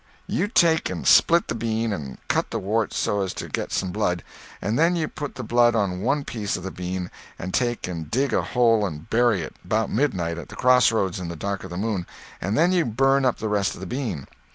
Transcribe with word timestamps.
"You 0.25 0.47
take 0.47 0.89
and 0.89 1.05
split 1.05 1.47
the 1.47 1.53
bean, 1.53 1.93
and 1.93 2.17
cut 2.27 2.49
the 2.49 2.57
wart 2.57 2.91
so 2.91 3.21
as 3.21 3.35
to 3.35 3.47
get 3.47 3.71
some 3.71 3.91
blood, 3.91 4.23
and 4.59 4.79
then 4.79 4.95
you 4.95 5.07
put 5.07 5.35
the 5.35 5.43
blood 5.43 5.75
on 5.75 6.01
one 6.01 6.25
piece 6.25 6.57
of 6.57 6.63
the 6.63 6.71
bean 6.71 7.11
and 7.37 7.53
take 7.53 7.87
and 7.87 8.09
dig 8.09 8.33
a 8.33 8.41
hole 8.41 8.83
and 8.83 9.07
bury 9.11 9.43
it 9.43 9.55
'bout 9.63 9.91
midnight 9.91 10.39
at 10.39 10.49
the 10.49 10.55
crossroads 10.55 11.19
in 11.19 11.27
the 11.27 11.35
dark 11.35 11.63
of 11.63 11.69
the 11.69 11.77
moon, 11.77 12.07
and 12.41 12.57
then 12.57 12.71
you 12.71 12.83
burn 12.83 13.25
up 13.25 13.37
the 13.37 13.47
rest 13.47 13.75
of 13.75 13.79
the 13.79 13.85
bean. 13.85 14.25